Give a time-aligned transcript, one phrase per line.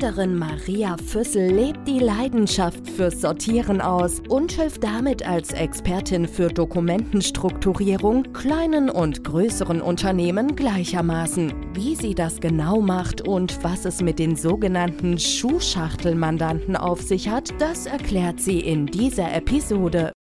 [0.00, 6.48] Gründerin Maria Füssel lebt die Leidenschaft fürs Sortieren aus und hilft damit als Expertin für
[6.48, 11.52] Dokumentenstrukturierung kleinen und größeren Unternehmen gleichermaßen.
[11.74, 17.52] Wie sie das genau macht und was es mit den sogenannten Schuhschachtelmandanten auf sich hat,
[17.58, 20.12] das erklärt sie in dieser Episode.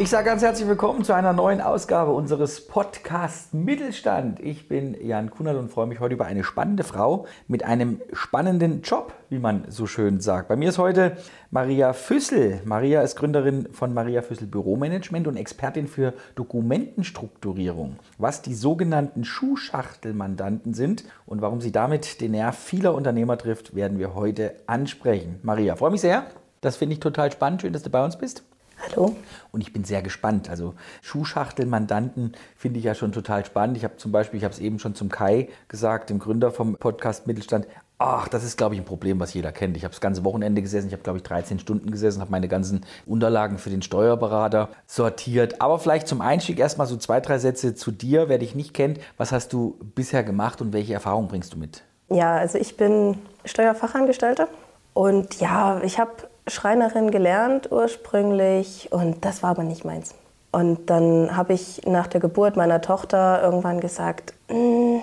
[0.00, 4.40] Ich sage ganz herzlich willkommen zu einer neuen Ausgabe unseres Podcast Mittelstand.
[4.40, 8.80] Ich bin Jan Kunert und freue mich heute über eine spannende Frau mit einem spannenden
[8.80, 10.48] Job, wie man so schön sagt.
[10.48, 11.18] Bei mir ist heute
[11.50, 12.62] Maria Füssel.
[12.64, 17.96] Maria ist Gründerin von Maria Füssel Büromanagement und Expertin für Dokumentenstrukturierung.
[18.16, 23.98] Was die sogenannten Schuhschachtelmandanten sind und warum sie damit den Nerv vieler Unternehmer trifft, werden
[23.98, 25.40] wir heute ansprechen.
[25.42, 26.24] Maria, freue mich sehr.
[26.62, 27.60] Das finde ich total spannend.
[27.60, 28.44] Schön, dass du bei uns bist.
[28.90, 29.16] Hallo.
[29.52, 30.50] Und ich bin sehr gespannt.
[30.50, 33.76] Also Schuhschachtelmandanten finde ich ja schon total spannend.
[33.76, 36.76] Ich habe zum Beispiel, ich habe es eben schon zum Kai gesagt, dem Gründer vom
[36.76, 37.66] Podcast Mittelstand,
[38.02, 39.76] Ach, das ist, glaube ich, ein Problem, was jeder kennt.
[39.76, 42.48] Ich habe das ganze Wochenende gesessen, ich habe, glaube ich, 13 Stunden gesessen, habe meine
[42.48, 45.60] ganzen Unterlagen für den Steuerberater sortiert.
[45.60, 49.00] Aber vielleicht zum Einstieg erstmal so zwei, drei Sätze zu dir, wer dich nicht kennt.
[49.18, 51.82] Was hast du bisher gemacht und welche Erfahrungen bringst du mit?
[52.08, 54.48] Ja, also ich bin Steuerfachangestellte
[54.94, 60.14] und ja, ich habe Schreinerin gelernt ursprünglich und das war aber nicht meins.
[60.52, 64.98] Und dann habe ich nach der Geburt meiner Tochter irgendwann gesagt, mm,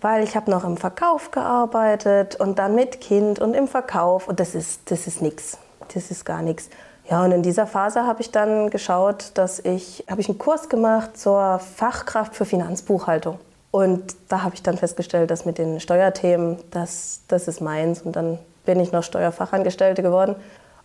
[0.00, 4.40] weil ich habe noch im Verkauf gearbeitet und dann mit Kind und im Verkauf und
[4.40, 5.58] das ist das ist nichts,
[5.94, 6.68] das ist gar nichts.
[7.08, 10.68] Ja, und in dieser Phase habe ich dann geschaut, dass ich habe ich einen Kurs
[10.68, 13.38] gemacht zur Fachkraft für Finanzbuchhaltung.
[13.70, 18.02] Und da habe ich dann festgestellt, dass mit den Steuerthemen, das, das ist meins.
[18.02, 20.36] Und dann bin ich noch Steuerfachangestellte geworden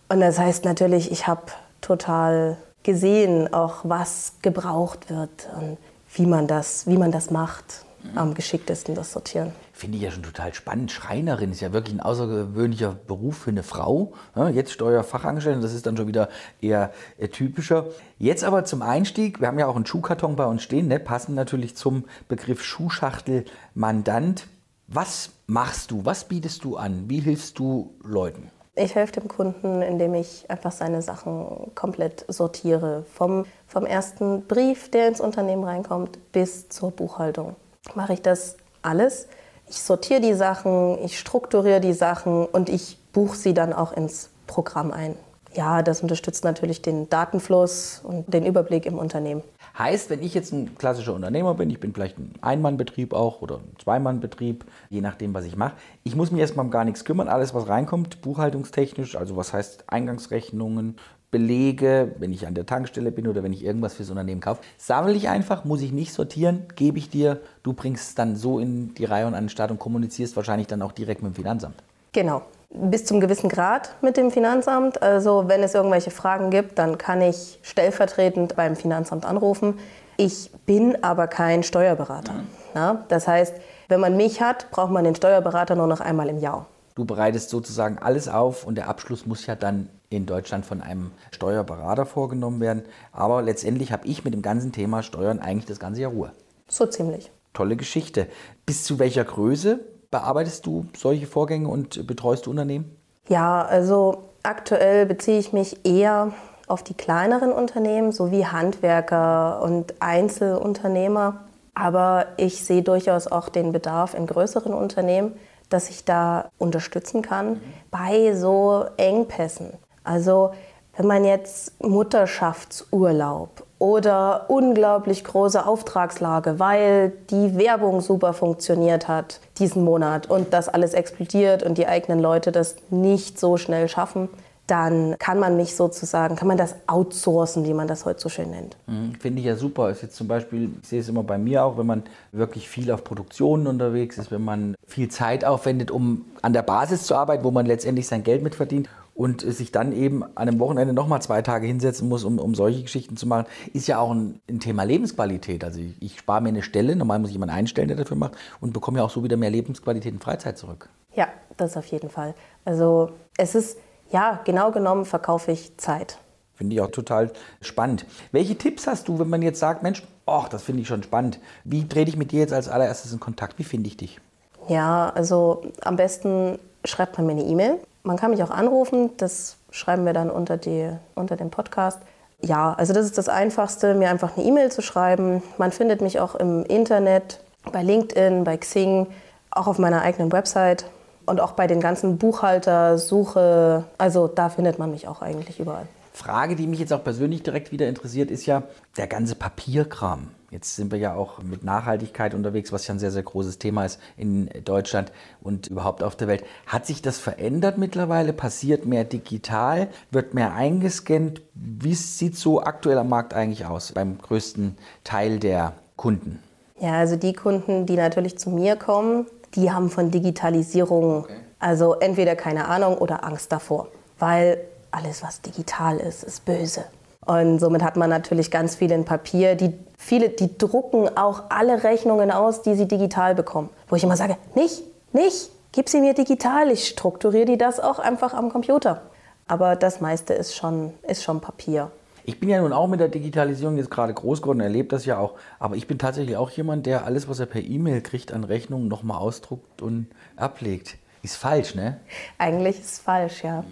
[0.08, 1.42] und das heißt natürlich, ich habe
[1.80, 5.78] total gesehen, auch was gebraucht wird und
[6.14, 7.84] wie man das, wie man das macht.
[8.14, 9.50] Am geschicktesten das Sortieren.
[9.72, 10.92] Finde ich ja schon total spannend.
[10.92, 14.12] Schreinerin ist ja wirklich ein außergewöhnlicher Beruf für eine Frau.
[14.52, 16.28] Jetzt Steuerfachangestellte, das ist dann schon wieder
[16.60, 16.92] eher
[17.32, 17.86] typischer.
[18.18, 21.00] Jetzt aber zum Einstieg, wir haben ja auch einen Schuhkarton bei uns stehen, ne?
[21.00, 23.44] passend natürlich zum Begriff Schuhschachtel
[23.74, 24.46] Mandant.
[24.86, 26.04] Was machst du?
[26.04, 27.10] Was bietest du an?
[27.10, 28.52] Wie hilfst du Leuten?
[28.78, 33.06] Ich helfe dem Kunden, indem ich einfach seine Sachen komplett sortiere.
[33.14, 37.56] Vom, vom ersten Brief, der ins Unternehmen reinkommt, bis zur Buchhaltung.
[37.94, 39.28] Mache ich das alles.
[39.70, 44.28] Ich sortiere die Sachen, ich strukturiere die Sachen und ich buche sie dann auch ins
[44.46, 45.16] Programm ein.
[45.56, 49.42] Ja, das unterstützt natürlich den Datenfluss und den Überblick im Unternehmen.
[49.78, 53.56] Heißt, wenn ich jetzt ein klassischer Unternehmer bin, ich bin vielleicht ein Einmannbetrieb auch oder
[53.56, 55.72] ein Zweimannbetrieb, je nachdem, was ich mache,
[56.04, 57.28] ich muss mich erstmal um gar nichts kümmern.
[57.28, 60.96] Alles, was reinkommt, buchhaltungstechnisch, also was heißt Eingangsrechnungen,
[61.30, 65.14] Belege, wenn ich an der Tankstelle bin oder wenn ich irgendwas fürs Unternehmen kaufe, sammle
[65.14, 68.94] ich einfach, muss ich nicht sortieren, gebe ich dir, du bringst es dann so in
[68.94, 71.82] die Reihe und an den Start und kommunizierst wahrscheinlich dann auch direkt mit dem Finanzamt.
[72.12, 75.02] Genau, bis zum gewissen Grad mit dem Finanzamt.
[75.02, 79.78] Also wenn es irgendwelche Fragen gibt, dann kann ich stellvertretend beim Finanzamt anrufen.
[80.16, 82.34] Ich bin aber kein Steuerberater.
[82.74, 83.54] Ja, das heißt,
[83.88, 86.66] wenn man mich hat, braucht man den Steuerberater nur noch einmal im Jahr.
[86.94, 91.10] Du bereitest sozusagen alles auf und der Abschluss muss ja dann in Deutschland von einem
[91.30, 92.84] Steuerberater vorgenommen werden.
[93.12, 96.32] Aber letztendlich habe ich mit dem ganzen Thema Steuern eigentlich das ganze Jahr Ruhe.
[96.68, 97.30] So ziemlich.
[97.52, 98.28] Tolle Geschichte.
[98.64, 99.80] Bis zu welcher Größe
[100.16, 102.96] bearbeitest du solche Vorgänge und betreust du Unternehmen?
[103.28, 106.32] Ja, also aktuell beziehe ich mich eher
[106.68, 111.44] auf die kleineren Unternehmen sowie Handwerker und Einzelunternehmer.
[111.74, 115.34] Aber ich sehe durchaus auch den Bedarf in größeren Unternehmen,
[115.68, 117.60] dass ich da unterstützen kann mhm.
[117.90, 119.74] bei so Engpässen.
[120.02, 120.52] Also
[120.96, 129.84] wenn man jetzt Mutterschaftsurlaub oder unglaublich große Auftragslage, weil die Werbung super funktioniert hat diesen
[129.84, 134.28] Monat und das alles explodiert und die eigenen Leute das nicht so schnell schaffen,
[134.66, 138.50] dann kann man mich sozusagen, kann man das outsourcen, wie man das heute so schön
[138.50, 138.76] nennt.
[138.86, 139.90] Mhm, Finde ich ja super.
[139.90, 142.02] Ist jetzt zum Beispiel, ich sehe es immer bei mir auch, wenn man
[142.32, 147.04] wirklich viel auf Produktionen unterwegs ist, wenn man viel Zeit aufwendet, um an der Basis
[147.04, 150.92] zu arbeiten, wo man letztendlich sein Geld mitverdient und sich dann eben an einem Wochenende
[150.92, 154.40] nochmal zwei Tage hinsetzen muss, um, um solche Geschichten zu machen, ist ja auch ein,
[154.48, 155.64] ein Thema Lebensqualität.
[155.64, 158.36] Also ich, ich, spare mir eine Stelle, normal muss ich jemanden einstellen, der dafür macht
[158.60, 160.90] und bekomme ja auch so wieder mehr Lebensqualität und Freizeit zurück.
[161.14, 162.34] Ja, das auf jeden Fall.
[162.66, 163.78] Also es ist,
[164.10, 166.18] ja, genau genommen verkaufe ich Zeit.
[166.54, 167.32] Finde ich auch total
[167.62, 168.04] spannend.
[168.32, 171.38] Welche Tipps hast du, wenn man jetzt sagt, Mensch, ach, das finde ich schon spannend.
[171.64, 173.58] Wie trete ich mit dir jetzt als allererstes in Kontakt?
[173.58, 174.20] Wie finde ich dich?
[174.68, 177.78] Ja, also am besten schreibt man mir eine E-Mail.
[178.06, 181.98] Man kann mich auch anrufen, das schreiben wir dann unter, die, unter dem Podcast.
[182.40, 185.42] Ja, also das ist das Einfachste, mir einfach eine E-Mail zu schreiben.
[185.58, 187.40] Man findet mich auch im Internet,
[187.72, 189.08] bei LinkedIn, bei Xing,
[189.50, 190.86] auch auf meiner eigenen Website
[191.24, 193.82] und auch bei den ganzen Buchhalter, Suche.
[193.98, 195.88] Also da findet man mich auch eigentlich überall.
[196.12, 198.62] Frage, die mich jetzt auch persönlich direkt wieder interessiert, ist ja
[198.96, 200.28] der ganze Papierkram.
[200.50, 203.84] Jetzt sind wir ja auch mit Nachhaltigkeit unterwegs, was ja ein sehr, sehr großes Thema
[203.84, 205.10] ist in Deutschland
[205.40, 206.44] und überhaupt auf der Welt.
[206.66, 208.32] Hat sich das verändert mittlerweile?
[208.32, 209.88] Passiert mehr digital?
[210.12, 211.42] Wird mehr eingescannt?
[211.54, 216.40] Wie sieht so aktuell am Markt eigentlich aus beim größten Teil der Kunden?
[216.78, 221.36] Ja, also die Kunden, die natürlich zu mir kommen, die haben von Digitalisierung okay.
[221.58, 223.88] also entweder keine Ahnung oder Angst davor.
[224.18, 224.58] Weil
[224.92, 226.84] alles, was digital ist, ist böse.
[227.26, 229.56] Und somit hat man natürlich ganz viel in Papier.
[229.56, 233.68] Die, viele, die drucken auch alle Rechnungen aus, die sie digital bekommen.
[233.88, 236.70] Wo ich immer sage, nicht, nicht, gib sie mir digital.
[236.70, 239.02] Ich strukturiere die das auch einfach am Computer.
[239.48, 241.90] Aber das meiste ist schon, ist schon Papier.
[242.24, 245.18] Ich bin ja nun auch mit der Digitalisierung jetzt gerade groß geworden, erlebt das ja
[245.18, 245.34] auch.
[245.60, 248.88] Aber ich bin tatsächlich auch jemand, der alles, was er per E-Mail kriegt an Rechnungen,
[248.88, 250.96] nochmal ausdruckt und ablegt.
[251.22, 252.00] Ist falsch, ne?
[252.38, 253.64] Eigentlich ist es falsch, ja.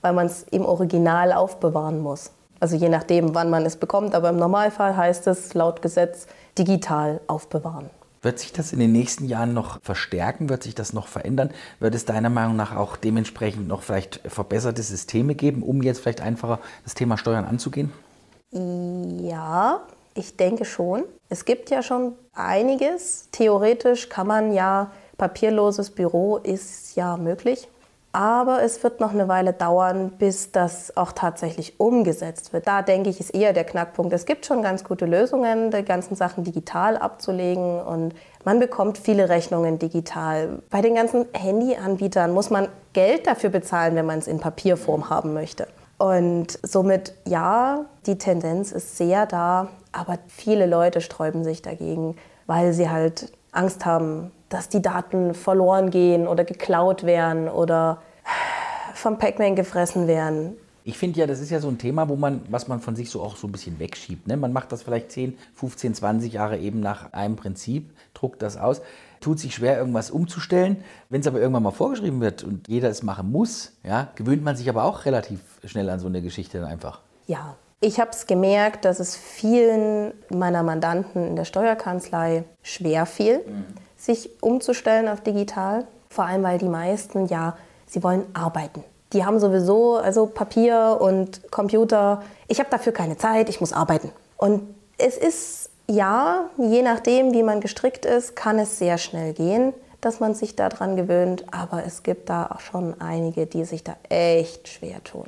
[0.00, 2.32] Weil man es im Original aufbewahren muss.
[2.62, 7.20] Also je nachdem, wann man es bekommt, aber im Normalfall heißt es laut Gesetz digital
[7.26, 7.90] aufbewahren.
[8.22, 10.48] Wird sich das in den nächsten Jahren noch verstärken?
[10.48, 11.50] Wird sich das noch verändern?
[11.80, 16.20] Wird es deiner Meinung nach auch dementsprechend noch vielleicht verbesserte Systeme geben, um jetzt vielleicht
[16.20, 17.92] einfacher das Thema Steuern anzugehen?
[18.52, 19.80] Ja,
[20.14, 21.02] ich denke schon.
[21.28, 23.26] Es gibt ja schon einiges.
[23.32, 27.66] Theoretisch kann man ja, papierloses Büro ist ja möglich.
[28.14, 32.66] Aber es wird noch eine Weile dauern, bis das auch tatsächlich umgesetzt wird.
[32.66, 34.12] Da denke ich, ist eher der Knackpunkt.
[34.12, 38.14] Es gibt schon ganz gute Lösungen, die ganzen Sachen digital abzulegen und
[38.44, 40.58] man bekommt viele Rechnungen digital.
[40.68, 45.32] Bei den ganzen Handyanbietern muss man Geld dafür bezahlen, wenn man es in Papierform haben
[45.32, 45.66] möchte.
[45.96, 52.16] Und somit, ja, die Tendenz ist sehr da, aber viele Leute sträuben sich dagegen,
[52.46, 58.02] weil sie halt Angst haben, dass die Daten verloren gehen oder geklaut werden oder
[58.94, 60.56] vom Pac-Man gefressen werden.
[60.84, 63.08] Ich finde ja, das ist ja so ein Thema, wo man, was man von sich
[63.08, 64.26] so auch so ein bisschen wegschiebt.
[64.26, 64.36] Ne?
[64.36, 68.82] Man macht das vielleicht 10, 15, 20 Jahre eben nach einem Prinzip, druckt das aus,
[69.20, 70.82] tut sich schwer, irgendwas umzustellen.
[71.08, 74.56] Wenn es aber irgendwann mal vorgeschrieben wird und jeder es machen muss, ja, gewöhnt man
[74.56, 77.00] sich aber auch relativ schnell an so eine Geschichte dann einfach.
[77.28, 83.38] Ja, ich habe es gemerkt, dass es vielen meiner Mandanten in der Steuerkanzlei schwer fiel,
[83.38, 83.64] mhm.
[83.96, 85.84] sich umzustellen auf digital.
[86.08, 87.56] Vor allem, weil die meisten ja,
[87.86, 88.84] sie wollen arbeiten.
[89.12, 92.22] Die haben sowieso also Papier und Computer.
[92.46, 94.12] Ich habe dafür keine Zeit, ich muss arbeiten.
[94.36, 94.62] Und
[94.96, 100.20] es ist ja, je nachdem, wie man gestrickt ist, kann es sehr schnell gehen, dass
[100.20, 101.46] man sich daran gewöhnt.
[101.50, 105.26] Aber es gibt da auch schon einige, die sich da echt schwer tun.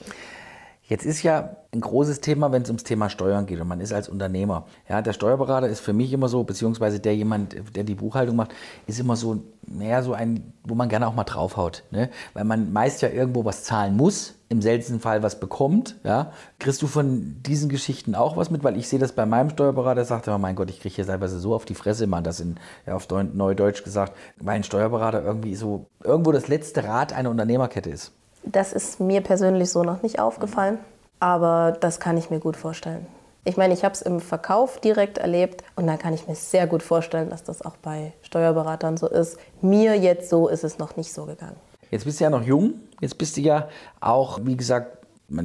[0.87, 3.95] Jetzt ist ja ein großes Thema, wenn es ums Thema Steuern geht und man ist
[3.95, 4.67] als Unternehmer.
[4.87, 8.53] Ja, der Steuerberater ist für mich immer so, beziehungsweise der jemand, der die Buchhaltung macht,
[8.87, 11.85] ist immer so, naja, so ein, wo man gerne auch mal draufhaut.
[11.91, 12.11] Ne?
[12.35, 15.97] Weil man meist ja irgendwo was zahlen muss, im seltensten Fall was bekommt.
[16.05, 16.33] Ja?
[16.59, 18.63] Kriegst du von diesen Geschichten auch was mit?
[18.63, 21.07] Weil ich sehe das bei meinem Steuerberater, der sagt immer, mein Gott, ich kriege hier
[21.07, 22.57] teilweise so auf die Fresse, man das in,
[22.87, 27.89] ja, auf Neudeutsch gesagt, weil ein Steuerberater irgendwie so, irgendwo das letzte Rad einer Unternehmerkette
[27.89, 28.13] ist.
[28.47, 30.79] Das ist mir persönlich so noch nicht aufgefallen,
[31.21, 33.07] aber das kann ich mir gut vorstellen.
[33.47, 36.67] Ich meine, ich habe es im Verkauf direkt erlebt und da kann ich mir sehr
[36.67, 39.39] gut vorstellen, dass das auch bei Steuerberatern so ist.
[39.61, 41.57] Mir jetzt so ist es noch nicht so gegangen.
[41.91, 43.69] Jetzt bist du ja noch jung, jetzt bist du ja
[44.01, 44.99] auch, wie gesagt,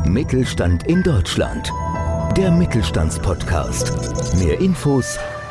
[0.06, 1.72] Mittelstand in Deutschland.
[2.36, 4.36] Der Mittelstandspodcast.
[4.36, 5.18] Mehr Infos